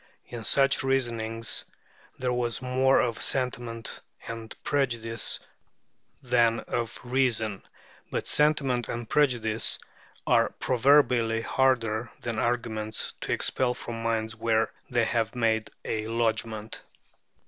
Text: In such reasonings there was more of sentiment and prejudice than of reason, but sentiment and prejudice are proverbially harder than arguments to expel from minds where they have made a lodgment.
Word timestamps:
In 0.25 0.43
such 0.45 0.81
reasonings 0.81 1.63
there 2.17 2.33
was 2.33 2.59
more 2.59 2.99
of 2.99 3.21
sentiment 3.21 4.01
and 4.27 4.55
prejudice 4.63 5.39
than 6.23 6.61
of 6.61 6.99
reason, 7.03 7.61
but 8.09 8.25
sentiment 8.25 8.89
and 8.89 9.07
prejudice 9.07 9.77
are 10.25 10.49
proverbially 10.59 11.41
harder 11.41 12.09
than 12.19 12.39
arguments 12.39 13.13
to 13.21 13.31
expel 13.31 13.75
from 13.75 14.01
minds 14.01 14.35
where 14.35 14.71
they 14.89 15.05
have 15.05 15.35
made 15.35 15.69
a 15.85 16.07
lodgment. 16.07 16.81